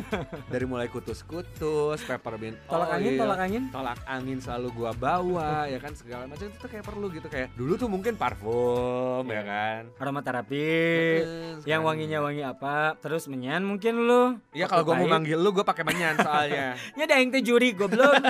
[0.52, 3.62] Dari mulai kutus-kutus, peppermint Tolak angin, oil, tolak angin.
[3.68, 7.52] tolak angin selalu gua bawa ya kan segala macam itu tuh kayak perlu gitu kayak
[7.52, 10.68] dulu tuh mungkin parfum ya kan Aromaterapi.
[11.20, 12.96] Eh, Yang wanginya wangi apa?
[12.96, 14.40] Terus menyan mungkin lu.
[14.50, 16.72] Iya kalau gua mau manggil lu gua pakai menyan soalnya.
[16.98, 18.16] Ya ada yang teh juri goblok.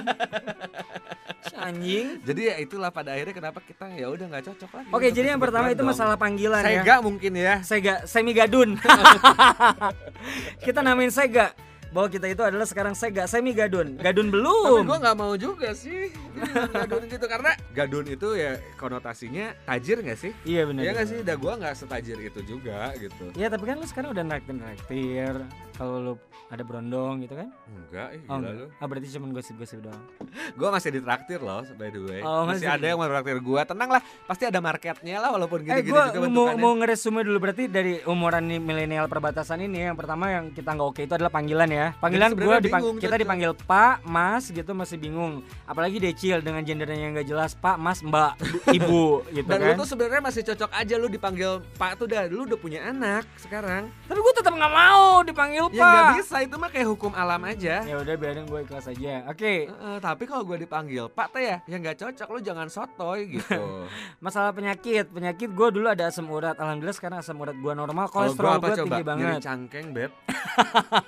[1.57, 2.23] Anjing.
[2.23, 4.89] jadi ya itulah pada akhirnya kenapa kita ya udah nggak cocok lagi.
[4.95, 5.91] Oke, jadi yang pertama itu dong.
[5.91, 6.83] masalah panggilan ya.
[6.83, 7.55] Sega mungkin ya.
[7.67, 8.79] Sega semi gadun.
[10.67, 11.53] kita namain Sega
[11.91, 13.99] bahwa kita itu adalah sekarang Sega semi gadun.
[13.99, 14.83] Gadun Tapi belum.
[14.87, 16.15] gua nggak mau juga sih
[16.71, 20.33] gadun gitu karena gadun itu ya konotasinya tajir nggak sih?
[20.47, 20.83] Iya benar.
[20.87, 21.19] Iya nggak sih?
[21.27, 23.35] Dah gua nggak setajir itu juga gitu.
[23.35, 25.35] Iya, tapi kan lu sekarang udah naktir-naktir.
[25.81, 26.13] Kalau lu
[26.47, 27.49] ada berondong gitu kan?
[27.65, 28.53] Enggak, eh, Oh, gila enggak.
[28.53, 28.67] lu.
[28.75, 30.03] Ah, berarti cuma gosip-gosip doang.
[30.53, 32.21] Gua masih ditraktir loh by the way.
[32.21, 32.77] Oh, masih masih.
[32.77, 33.61] ada yang mau traktir gua.
[33.65, 37.39] Tenang lah, pasti ada marketnya lah walaupun eh, gini-gini gua juga mau mau ngeresume dulu
[37.41, 41.31] berarti dari umuran nih milenial perbatasan ini yang pertama yang kita nggak oke itu adalah
[41.31, 41.87] panggilan ya.
[41.97, 45.41] Panggilan gua dipang- bingung, kita dipanggil Pak, Mas gitu masih bingung.
[45.65, 49.69] Apalagi decil dengan gendernya yang nggak jelas Pak, Mas, Mbak, Bu- Ibu gitu Dan kan.
[49.71, 53.25] lu tuh sebenarnya masih cocok aja lu dipanggil Pak tuh dah lu udah punya anak
[53.39, 53.89] sekarang.
[54.05, 57.83] Tapi gua tetap nggak mau dipanggil Ya nggak bisa itu mah kayak hukum alam aja.
[57.83, 59.23] Ya udah biarin gue ikhlas aja.
[59.25, 63.39] Oke, Heeh, tapi kalau gue dipanggil Pak teh ya, ya nggak cocok lu jangan sotoy
[63.39, 63.87] gitu.
[64.25, 65.07] masalah penyakit.
[65.09, 66.59] Penyakit gue dulu ada asam urat.
[66.59, 68.11] Alhamdulillah sekarang asam urat gue normal.
[68.11, 68.75] Kalau Kolesterol apa gue coba?
[68.83, 69.41] tinggi Nyeri banget.
[69.41, 70.11] cangkeng, Beb.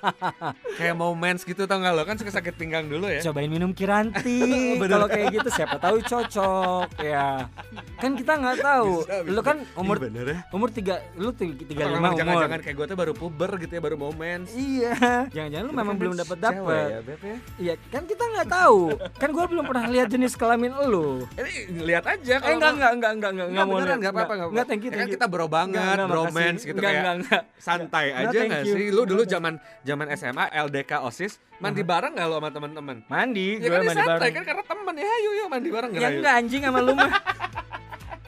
[0.79, 2.03] kayak mau mens gitu tau gak lo?
[2.07, 3.19] Kan suka sakit pinggang dulu ya.
[3.21, 4.79] Cobain minum kiranti.
[4.93, 7.51] Kalau kayak gitu siapa tahu cocok ya.
[7.99, 9.03] Kan kita nggak tahu.
[9.03, 9.33] Bisa, bisa.
[9.33, 10.37] Lu kan umur Ih, bener ya.
[10.51, 12.19] umur tiga, lu ti- tiga Apa lima umur.
[12.23, 14.52] Jangan-jangan kayak gue tuh baru puber gitu ya, baru mau mens.
[14.53, 14.93] Iya.
[15.27, 16.85] Jangan-jangan lu memang kan belum dapat dapat.
[16.87, 17.37] ya, Beb ya.
[17.57, 18.79] Iya, kan kita nggak tahu.
[19.13, 21.25] Kan gue belum pernah lihat jenis kelamin lu.
[21.33, 24.13] Ini lihat aja Eh kalau enggak mau- enggak enggak enggak enggak Enggak mau beneran enggak
[24.13, 24.83] apa-apa enggak Enggak thank you.
[24.83, 25.15] Ya kan thank you.
[25.15, 27.41] kita bro banget, Enggak, enggak, bromance gitu Enggak, kayak enggak, enggak.
[27.57, 28.73] santai Enggak, aja thank nggak you.
[28.73, 28.85] sih?
[28.87, 29.33] Lu dulu Enggak.
[29.33, 32.97] zaman zaman SMA LDK OSIS mandi bareng gak lo sama teman-teman?
[33.07, 34.33] Mandi, Ya gue kan mandi santai bareng.
[34.33, 37.09] kan karena temen ya ayo yuk mandi bareng Ya enggak anjing sama lu mah.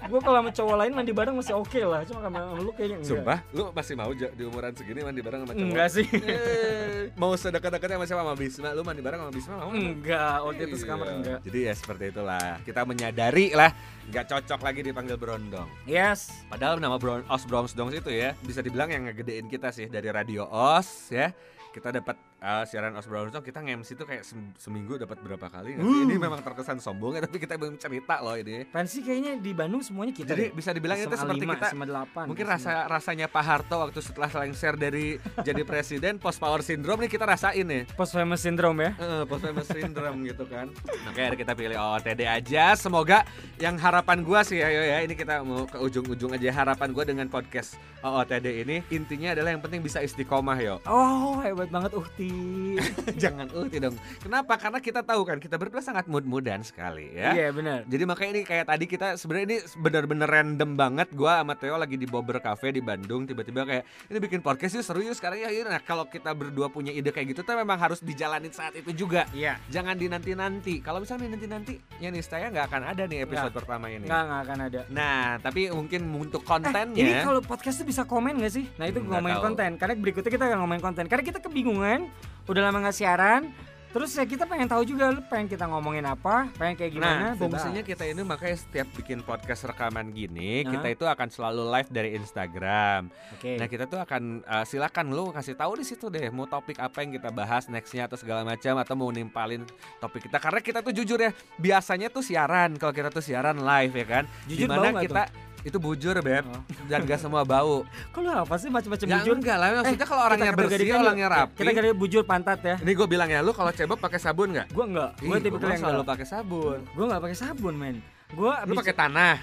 [0.06, 3.10] gue kalau sama cowok lain mandi bareng masih oke lah, cuma sama lu kayaknya enggak.
[3.10, 5.65] Sumpah, lu masih mau di umuran segini mandi bareng sama cowok?
[5.65, 6.06] Enggak sih.
[6.10, 8.70] Eh, mau sedekat-dekatnya sama siapa sama Bisma?
[8.72, 9.70] Lu mandi bareng sama Bisma mau?
[9.70, 9.89] nggak?
[9.96, 11.15] Enggak, waktu itu sekamar Iya.
[11.15, 11.39] enggak.
[11.44, 12.48] Jadi ya seperti itulah.
[12.62, 13.72] Kita menyadari lah
[14.06, 15.70] nggak cocok lagi dipanggil Brondong.
[15.84, 16.30] Yes.
[16.46, 20.46] Padahal nama Bron Os Bronsdongs itu ya bisa dibilang yang ngegedein kita sih dari radio
[20.46, 21.34] Os ya.
[21.72, 25.78] Kita dapat uh, siaran Os Bronsdong kita nge-MC itu kayak sem- seminggu dapat berapa kali?
[25.78, 26.04] Uh.
[26.04, 28.65] Ini memang terkesan sombong ya tapi kita belum cerita loh ini.
[28.65, 30.32] Pensi kayaknya di Bandung semuanya kita.
[30.32, 30.56] Jadi deh.
[30.56, 32.24] bisa dibilang itu seperti lima, kita sama delapan.
[32.26, 35.06] Mungkin sama- rasa rasanya Pak Harto waktu setelah lengser dari
[35.41, 37.84] jadi presiden post power syndrome nih kita rasain nih.
[37.93, 38.91] post famous syndrome ya.
[38.95, 40.67] Heeh, post famous syndrome gitu kan.
[41.06, 42.74] Makanya kita pilih OOTD aja.
[42.76, 43.24] Semoga
[43.58, 47.28] yang harapan gua sih ayo ya ini kita mau ke ujung-ujung aja harapan gua dengan
[47.28, 50.78] podcast OOTD ini intinya adalah yang penting bisa istiqomah yo.
[50.86, 52.25] Oh, hebat banget Uhti.
[53.22, 53.96] Jangan uhti dong.
[54.20, 54.56] Kenapa?
[54.56, 57.32] Karena kita tahu kan kita berdua sangat mood-moodan sekali ya.
[57.32, 57.80] Iya, benar.
[57.86, 61.96] Jadi makanya ini kayak tadi kita sebenarnya ini benar-benar random banget gua sama Theo lagi
[61.96, 65.50] di Bobber Cafe di Bandung tiba-tiba kayak ini bikin podcast yuk seru yuk sekarang ya.
[65.64, 69.26] Nah kalau kita berdua punya ide kayak gitu tuh memang harus dijalanin saat itu juga
[69.32, 69.58] Iya.
[69.68, 73.58] Jangan dinanti-nanti Kalau misalnya dinanti-nanti Ya niscaya nggak akan ada nih episode Nggak.
[73.58, 74.82] pertama ini Enggak, enggak akan ada.
[74.90, 78.66] Nah tapi mungkin untuk Eh, kontennya ini kalau podcast tuh bisa komen gak sih?
[78.76, 79.46] Nah itu Nggak ngomongin tahu.
[79.46, 79.70] konten.
[79.76, 81.04] Karena berikutnya kita akan ngomongin konten.
[81.06, 82.00] Karena kita kebingungan,
[82.45, 83.54] udah lama nggak siaran.
[83.95, 87.32] Terus ya kita pengen tahu juga lu pengen kita ngomongin apa, pengen kayak gimana.
[87.32, 90.75] Nah, fungsinya kita ini makanya setiap bikin podcast rekaman gini, Nah.
[90.75, 93.08] kita itu akan selalu live dari Instagram.
[93.39, 93.56] Oke.
[93.56, 97.08] Nah, kita tuh akan uh, silakan lu kasih tahu di situ deh, mau topik apa
[97.08, 99.63] yang kita bahas nextnya atau segala macam atau mau nimpalin
[100.04, 100.43] topik kita.
[100.43, 104.23] Karena kita tuh jujur ya, biasanya tuh siaran kalau kita tuh siaran live ya kan.
[104.43, 105.23] Jujur Di mana kita
[105.65, 106.62] itu bujur beb Oh.
[106.86, 107.82] dan gak semua bau.
[108.13, 109.34] Kok lu apa sih macam-macam Ya bujur?
[109.36, 111.36] enggak lah, maksudnya kalau orangnya kita bersih, orangnya yuk.
[111.36, 111.58] rapi.
[111.58, 112.75] Kita kira bujur pantat ya.
[112.78, 114.67] Ini gue bilang ya, lu kalau cebok pakai sabun nggak?
[114.69, 115.10] Gua enggak.
[115.19, 116.80] Gua tipe yang selalu pakai sabun.
[116.93, 117.97] Gua enggak pakai sabun, men.
[118.32, 119.41] Gua Lu pakai tanah.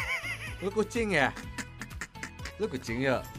[0.62, 1.34] lu kucing ya?
[2.56, 3.20] Lu kucing ya?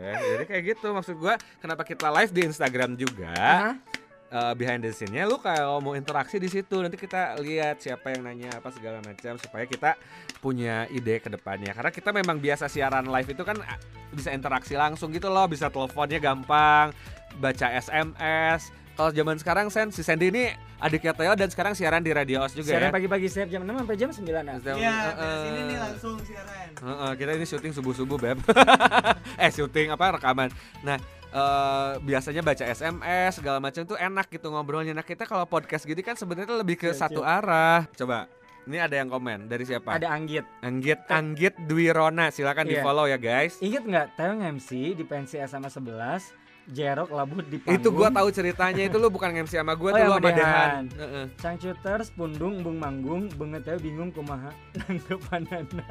[0.00, 3.72] Eh, jadi kayak gitu maksud gua kenapa kita live di Instagram juga Hah?
[4.30, 8.24] Eh, behind the scene-nya lu kalau mau interaksi di situ nanti kita lihat siapa yang
[8.24, 9.98] nanya apa segala macam supaya kita
[10.38, 13.58] punya ide ke depannya karena kita memang biasa siaran live itu kan
[14.14, 16.94] bisa interaksi langsung gitu loh bisa teleponnya gampang
[17.38, 22.12] baca SMS kalau zaman sekarang Sen si Sandy ini adiknya Theo dan sekarang siaran di
[22.12, 24.56] Radio Os juga Siaran ya pagi-pagi setiap jam 6 sampai jam 9 ah.
[24.60, 26.68] Terus Iya, eh, beres ini nih langsung siaran.
[26.76, 28.38] Heeh, kita ini syuting subuh-subuh beb.
[29.44, 30.52] eh syuting apa rekaman.
[30.84, 34.90] Nah eh, biasanya baca SMS segala macam tuh enak gitu ngobrolnya.
[34.90, 37.86] Nah kita kalau podcast gini kan sebenarnya lebih ke Iya, satu arah.
[37.92, 38.26] Coba.
[38.60, 39.96] Ini ada yang komen dari siapa?
[39.96, 40.44] Ada Anggit.
[40.60, 42.28] Anggit Anggit Dwi Rona.
[42.28, 42.84] Silakan di Iya.
[42.84, 43.56] follow ya guys.
[43.58, 46.36] Ingat nggak Theo MC di pensi SMA 11
[46.68, 49.92] Jerok labut di panggung Itu gua tahu ceritanya itu lu bukan MC sama gua Oh,
[49.92, 50.82] tuh yang lu sama Dehan.
[50.92, 51.24] Heeh.
[51.34, 55.86] Cangcuters, pundung, bung manggung, benget Theo bingung kumaha nanggepanana.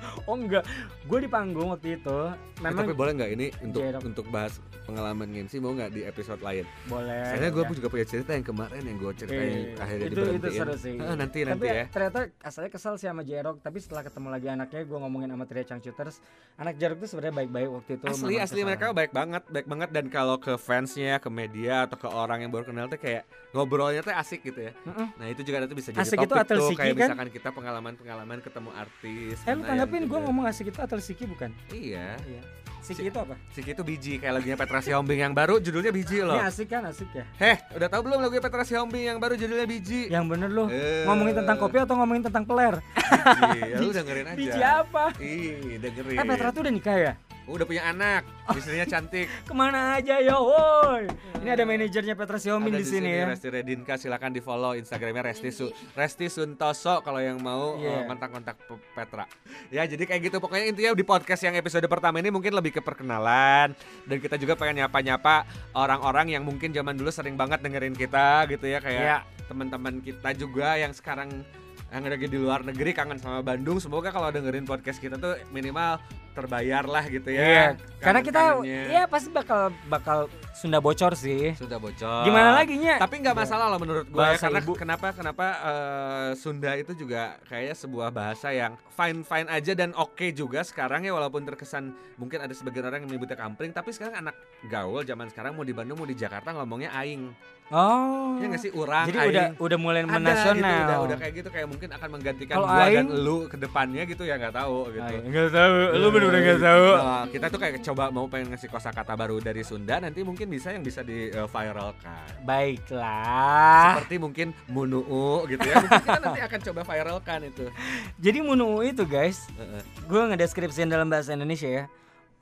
[0.26, 0.64] Oh enggak,
[1.02, 4.02] gue di panggung waktu itu Eh, memang tapi boleh nggak ini untuk Jerok.
[4.04, 6.64] untuk bahas pengalaman MC mau nggak di episode lain?
[6.84, 7.24] boleh.
[7.26, 7.70] Soalnya gue ya.
[7.74, 10.94] juga punya cerita yang kemarin yang gue ceritain Eh, akhirnya itu itu seru sih.
[10.94, 11.84] Heeh, nanti tapi nanti ya.
[11.88, 15.64] ternyata asalnya kesal sih sama Jerok, tapi setelah ketemu lagi anaknya, gue ngomongin sama Tria
[15.64, 16.16] Cangcuters,
[16.56, 18.04] anak Jerok tuh sebenarnya baik-baik waktu itu.
[18.04, 18.66] asli asli kesalahan.
[18.66, 22.50] mereka baik banget baik banget dan kalau ke fansnya ke media atau ke orang yang
[22.50, 25.06] baru kenal tuh kayak ngobrolnya tuh asik gitu ya Heeh.
[25.12, 26.98] nah itu juga nanti bisa jadi Asik itu topik Atel tuh kayak kan?
[27.08, 30.78] misalkan kita pengalaman pengalaman ketemu artis Eh lu yang tanggapin gue juga- ngomong asik itu
[30.78, 31.50] atau Siki bukan?
[31.70, 32.42] iya Iya.
[32.80, 33.36] Siki Si- itu apa?
[33.50, 36.82] Siki itu biji kayak lagunya Petra Sihombing yang baru judulnya biji loh Ini asik kan
[36.82, 37.24] asik ya?
[37.36, 41.04] heh udah tahu belum lagunya Petra Sihombing yang baru judulnya biji Yang bener lu Eh,
[41.04, 42.80] ngomongin tentang kopi atau ngomongin tentang peler?
[42.80, 45.04] biji ya lu dengerin aja Biji apa?
[45.18, 47.12] ih dengerin Eh Petra tuh udah nikah ya?
[47.50, 51.10] Udah punya anak istrinya cantik Ke mana aja ya woi?
[51.40, 53.24] Ini ada manajernya Petra Siombing Ada di sini ya.
[53.26, 58.02] Resti Redinka silakan di follow Instagramnya Resti Su Resti Suntoso kalau yang mau Iya.
[58.02, 59.24] uh, kontak-kontak Pe- Petra.
[59.68, 62.80] Ya jadi kayak gitu pokoknya intinya di podcast yang episode pertama ini mungkin lebih ke
[62.80, 68.46] perkenalan dan kita juga pengen nyapa-nyapa orang-orang yang mungkin zaman dulu sering banget dengerin kita
[68.46, 69.18] gitu ya kayak Iya.
[69.46, 71.42] teman-teman kita juga yang sekarang
[71.88, 75.98] yang lagi di luar negeri kangen sama Bandung semoga kalau dengerin podcast kita tuh minimal
[76.30, 77.42] terbayar lah gitu ya.
[77.42, 77.66] Iya.
[77.98, 80.18] Karena kita ya pasti bakal bakal
[80.52, 81.52] Sunda bocor sih.
[81.54, 82.22] sudah bocor.
[82.22, 82.96] Gimana lagi nya?
[82.96, 84.72] Tapi nggak masalah loh menurut gue ya, karena ibu.
[84.74, 90.26] kenapa kenapa eh, Sunda itu juga kayaknya sebuah bahasa yang fine fine aja dan oke
[90.30, 94.36] juga sekarang ya walaupun terkesan mungkin ada sebagian orang yang menyebutnya kampring tapi sekarang anak
[94.66, 97.32] gaul zaman sekarang mau di Bandung mau di Jakarta ngomongnya aing
[97.70, 98.34] Oh.
[98.36, 100.58] ya nggak sih urang Jadi aing udah udah mulai ada menasional.
[100.58, 104.02] gitu udah, udah kayak gitu kayak mungkin akan menggantikan Kalau gua dan lu ke depannya
[104.04, 105.74] gitu ya nggak tahu gitu Nggak tahu.
[105.94, 106.12] Lu Eh.
[106.20, 106.88] Bener-bener nggak tahu.
[106.92, 110.70] Nah, kita tuh kayak coba mau pengen ngasih kosakata baru dari Sunda nanti mungkin bisa
[110.76, 112.28] yang bisa di uh, viralkan.
[112.44, 113.96] Baiklah.
[113.96, 115.80] Seperti mungkin munuu gitu ya.
[115.80, 117.64] Mungkin kita nanti akan coba viralkan itu.
[118.24, 119.82] Jadi munu itu guys, Heeh.
[120.04, 121.84] gue ngedeskripsiin dalam bahasa Indonesia ya.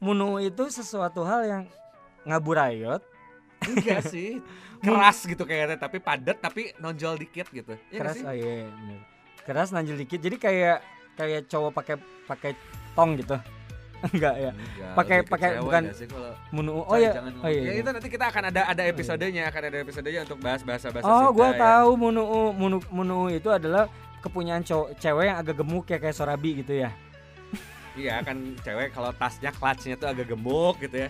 [0.03, 1.63] Munu itu sesuatu hal yang
[2.27, 3.03] ngaburayot,
[3.67, 4.39] Enggak sih.
[4.85, 7.75] Keras gitu kayaknya tapi padat tapi nonjol dikit gitu.
[7.91, 8.99] Nggak keras oh iya, iya,
[9.43, 10.23] keras nanjil dikit.
[10.23, 10.79] Jadi kayak
[11.19, 11.97] kayak cowok pakai
[12.31, 12.53] pakai
[12.95, 13.35] tong gitu.
[14.15, 14.51] Enggak ya.
[14.95, 16.71] Pakai- pakai cewek bukan- nggak sih kalau Munu.
[16.87, 17.11] Oh ya.
[17.13, 17.51] Oh ngomong.
[17.51, 17.61] iya.
[17.61, 17.81] Ya iya.
[17.83, 21.35] itu nanti kita akan ada ada episodenya, akan ada episodenya untuk bahas bahasa bahasa Oh,
[21.35, 22.23] gua tahu munu
[22.55, 26.91] munu munu itu adalah kepunyaan cowok cewek yang agak gemuk ya kayak Sorabi gitu ya.
[27.99, 31.09] Iya kan cewek kalau tasnya clutchnya tuh agak gemuk gitu ya.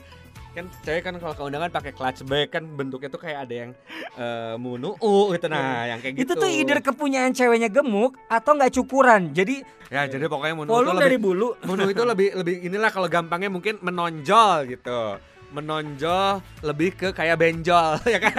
[0.58, 3.70] Kan cewek kan kalau ke undangan pakai clutch bag kan bentuknya tuh kayak ada yang
[4.18, 4.98] eh munu
[5.30, 6.22] gitu nah, yang kayak gitu.
[6.26, 9.30] Itu tuh either kepunyaan ceweknya gemuk atau nggak cukuran.
[9.30, 11.48] Jadi Ya jadi pokoknya munu itu volume lebih dari bulu.
[11.68, 15.16] munu itu lebih lebih inilah kalau gampangnya mungkin menonjol gitu.
[15.54, 18.34] Menonjol lebih ke kayak benjol ya kan.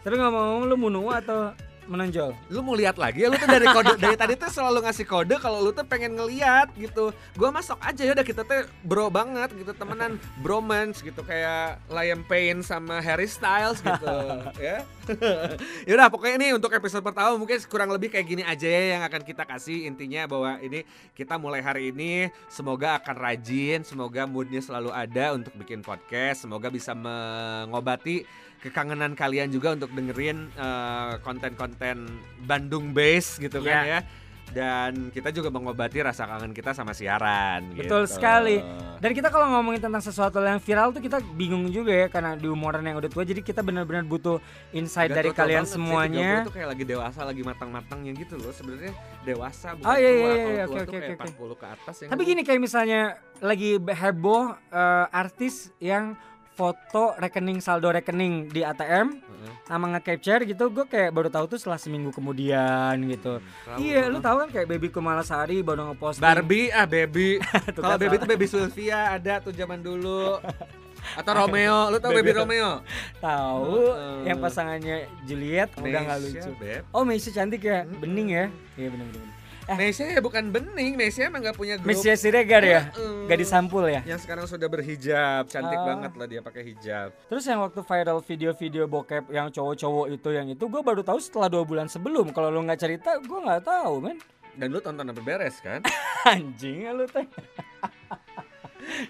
[0.00, 1.52] Tapi ngomong-ngomong lu munu atau
[1.86, 2.30] menonjol?
[2.50, 5.34] lu mau lihat lagi ya lu tuh dari kode dari tadi tuh selalu ngasih kode
[5.38, 9.50] kalau lu tuh pengen ngeliat gitu gua masuk aja ya udah kita tuh bro banget
[9.54, 14.14] gitu temenan bromance gitu kayak Liam Payne sama Harry Styles gitu
[14.66, 14.82] ya
[15.88, 19.22] yaudah pokoknya ini untuk episode pertama mungkin kurang lebih kayak gini aja ya yang akan
[19.22, 20.82] kita kasih intinya bahwa ini
[21.14, 26.68] kita mulai hari ini semoga akan rajin semoga moodnya selalu ada untuk bikin podcast semoga
[26.68, 28.26] bisa mengobati
[28.60, 32.08] kekangenan kalian juga untuk dengerin eh, konten-konten
[32.42, 34.00] Bandung base gitu kan Ya.
[34.46, 37.66] Dan kita juga mengobati rasa kangen kita sama siaran.
[37.74, 38.14] Betul gitu.
[38.16, 38.62] sekali.
[38.96, 42.48] Dan kita kalau ngomongin tentang sesuatu yang viral tuh kita bingung juga ya karena di
[42.48, 44.40] umuran yang udah tua jadi kita benar-benar butuh
[44.72, 46.30] insight Nggak dari kalian banget sih, semuanya.
[46.40, 48.52] 30 tuh kayak lagi dewasa, lagi matang-matangnya gitu loh.
[48.54, 50.16] Sebenarnya dewasa bukan Oh, iya, tua.
[50.16, 51.28] iya, Kalau iya, tua oke, tuh oke, kayak oke.
[51.36, 53.00] 40 ke atas yang Tapi gini kayak misalnya
[53.44, 56.16] lagi heboh eh, artis yang
[56.56, 59.52] foto rekening saldo rekening di ATM Heeh.
[59.62, 63.38] sama nge-capture gitu gue kayak baru tahu tuh setelah seminggu kemudian gitu.
[63.62, 67.36] Tahu, iya, lu tahu kan kayak Baby Kumalasari baru ngeposting Barbie ah baby.
[67.76, 70.40] Kalau baby tuh baby Sylvia ada tuh zaman dulu.
[71.20, 72.82] Atau Romeo, lu tau baby, Baby- Romeo?
[73.20, 74.26] tahu Heeh.
[74.26, 76.50] yang pasangannya Juliet udah nggak Meisha, lucu.
[76.58, 76.82] Beb.
[76.90, 78.00] Oh, Messi cantik ya, Mm-mm.
[78.00, 78.44] bening ya.
[78.74, 79.28] Iya bener-bener.
[79.66, 79.74] Eh.
[79.74, 81.90] Messi ya bukan bening, Messi emang gak punya grup.
[81.90, 83.26] Messi Siregar ya, Heeh.
[83.26, 83.98] gak disampul ya.
[84.06, 85.84] Yang sekarang sudah berhijab, cantik Ah.
[85.84, 87.10] banget lah dia pakai hijab.
[87.26, 91.50] Terus yang waktu viral video-video bokep yang cowok-cowok itu yang itu gue baru tahu setelah
[91.50, 92.30] dua bulan sebelum.
[92.30, 94.22] Kalau lu nggak cerita, gue nggak tahu men.
[94.54, 95.82] Dan lu tonton sampai beres kan?
[96.30, 97.26] Anjing ya lu teh.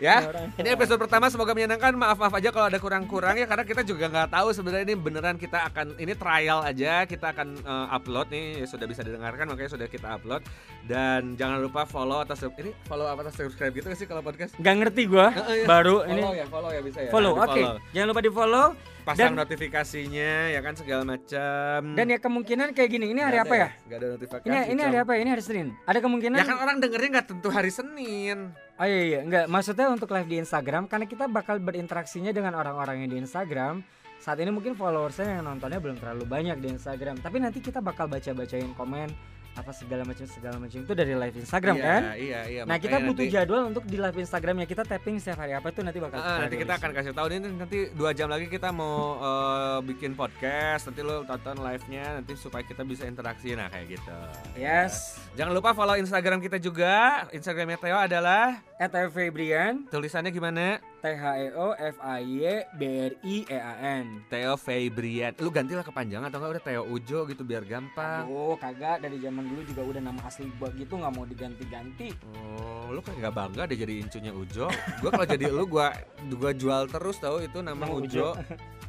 [0.03, 0.27] ya.
[0.57, 1.93] Ini episode pertama semoga menyenangkan.
[1.97, 5.37] Maaf maaf aja kalau ada kurang-kurang ya karena kita juga nggak tahu sebenarnya ini beneran
[5.37, 9.71] kita akan ini trial aja kita akan eh, upload nih ya sudah bisa didengarkan makanya
[9.77, 10.43] sudah kita upload
[10.87, 14.75] dan jangan lupa follow atau ini follow apa atau subscribe gitu sih kalau podcast Nggak
[14.85, 15.27] ngerti gue.
[15.27, 15.67] Heeh, ya.
[15.67, 17.33] Baru follow ini ya follow ya bisa ya follow.
[17.37, 17.77] Nah, Oke, di-follow.
[17.93, 18.95] jangan lupa di follow.
[19.07, 23.14] Pasang Dan- notifikasinya ya kan segala macam Dan ya kemungkinan kayak gini.
[23.14, 23.69] Ini hari Nggak apa ada ya?
[23.87, 25.19] nggak ada notifikasi Ini ini hari apa ya?
[25.23, 25.69] Ini hari Senin.
[25.87, 26.37] Ada kemungkinan.
[26.37, 29.47] ya kan orang dengernya nggak tentu hari Senin Oh iya iya, enggak.
[29.47, 33.81] Maksudnya untuk live di Instagram karena kita bakal berinteraksinya dengan orang-orang yang di Instagram.
[34.19, 38.05] Saat ini mungkin followersnya yang nontonnya belum terlalu banyak di Instagram, tapi nanti kita bakal
[38.05, 39.09] baca-bacain komen
[39.57, 42.01] apa segala macam segala macam itu dari live Instagram iya, kan.
[42.21, 45.57] iya iya Nah kita butuh nanti- jadwal untuk di live Instagramnya kita tapping setiap hari
[45.57, 46.21] apa itu nanti bakal.
[46.21, 47.27] Ah, nanti kita akan kasih tahu.
[47.33, 50.92] Ini nanti dua jam lagi kita mau eh, bikin podcast.
[50.92, 53.57] Nanti lo tonton live nya nanti supaya kita bisa interaksi.
[53.57, 54.16] Nah kayak gitu.
[54.61, 55.16] Yes.
[55.37, 57.25] jangan lupa follow instagram kita juga.
[57.33, 58.61] Instagramnya Theo adalah
[59.09, 62.42] Febrian, tulisannya gimana T H E O F A Y
[62.75, 64.27] B R I E A N.
[64.27, 69.07] Theo Febrian lu gantilah kepanjangan atau enggak udah Theo Ujo gitu biar gampang Aduh, kagak
[69.07, 72.11] dari zaman dulu juga udah nama asli gua gitu nggak mau diganti-ganti.
[72.35, 74.66] Oh, lu kan nggak bangga deh jadi incunya Ujo.
[74.99, 75.95] Gua kalau jadi lu gua
[76.35, 78.35] gua jual terus tahu itu nama Ujo.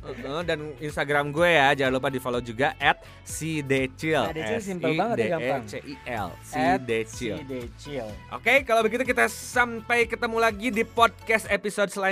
[0.07, 4.23] Heeh, dan Instagram gue ya jangan lupa di follow juga at si Decil.
[4.23, 5.63] Nah, Decil simple banget ya, gampang.
[5.67, 7.35] C I L si At Decil.
[7.35, 8.07] Si Decil.
[8.31, 12.06] Oke, kalau begitu kita sampai ketemu lagi di podcast episode selanjutnya.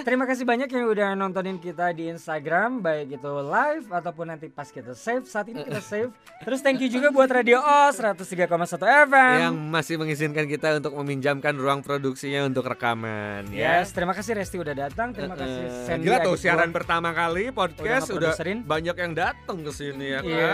[0.00, 4.66] Terima kasih banyak yang udah nontonin kita di Instagram baik itu live ataupun nanti pas
[4.66, 5.24] kita save.
[5.24, 6.08] Saat ini kita save.
[6.40, 8.48] Terus thank you juga buat Radio O 103,1
[9.04, 9.36] FM.
[9.42, 13.80] yang masih mengizinkan kita untuk meminjamkan ruang produksinya untuk rekaman ya.
[13.80, 15.10] Yes, terima kasih Resti udah datang.
[15.10, 16.04] Terima kasih Eh, Sandy.
[16.04, 16.76] Gila tuh siaran gua.
[16.76, 20.30] pertama kali podcast Udah udah, banyak yang datang ke sini ya kan.
[20.30, 20.52] Iya,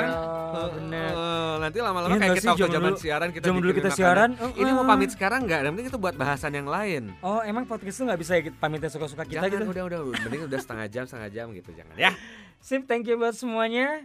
[0.51, 1.11] Eh, bener.
[1.11, 3.99] eh, nanti lama-lama Iya kayak kita waktu zaman siaran kita zaman dulu kita makanan.
[3.99, 5.61] siaran, Ini mau eh, pamit sekarang nggak?
[5.61, 7.03] Yang penting itu buat bahasan yang lain.
[7.21, 8.43] Oh, emang podcast tuh nggak bisa ya
[8.89, 9.73] suka-suka kita Jangan gitu.
[9.77, 12.15] udah udah mending udah setengah jam setengah jam gitu jangan ya.
[12.63, 14.01] Sip, thank you buat semuanya.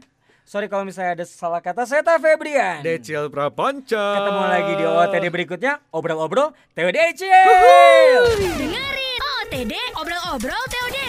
[0.45, 1.89] Sorry kalau misalnya ada salah kata.
[1.89, 2.85] Saya Tah Febrian.
[2.85, 4.21] Decil Prapanca.
[4.21, 5.73] Ketemu lagi di OTD berikutnya.
[5.89, 7.21] Obrol-obrol TODC.
[8.61, 11.04] Dengerin OTD Obrol-obrol Decil